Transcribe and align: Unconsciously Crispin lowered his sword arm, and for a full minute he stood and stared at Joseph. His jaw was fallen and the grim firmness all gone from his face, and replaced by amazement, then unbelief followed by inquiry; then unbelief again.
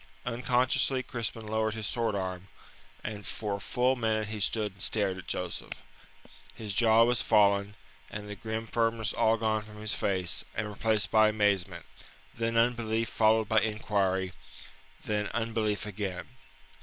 Unconsciously 0.25 1.03
Crispin 1.03 1.45
lowered 1.45 1.75
his 1.75 1.85
sword 1.85 2.15
arm, 2.15 2.47
and 3.03 3.23
for 3.23 3.57
a 3.57 3.59
full 3.59 3.95
minute 3.95 4.29
he 4.29 4.39
stood 4.39 4.71
and 4.71 4.81
stared 4.81 5.15
at 5.15 5.27
Joseph. 5.27 5.73
His 6.55 6.73
jaw 6.73 7.03
was 7.03 7.21
fallen 7.21 7.75
and 8.09 8.27
the 8.27 8.35
grim 8.35 8.65
firmness 8.65 9.13
all 9.13 9.37
gone 9.37 9.61
from 9.61 9.79
his 9.79 9.93
face, 9.93 10.43
and 10.55 10.67
replaced 10.67 11.11
by 11.11 11.29
amazement, 11.29 11.85
then 12.33 12.57
unbelief 12.57 13.09
followed 13.09 13.47
by 13.47 13.59
inquiry; 13.61 14.33
then 15.05 15.27
unbelief 15.35 15.85
again. 15.85 16.25